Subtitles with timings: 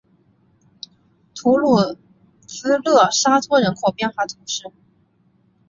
[1.35, 1.77] 图卢
[2.47, 4.63] 兹勒沙托人口变化图示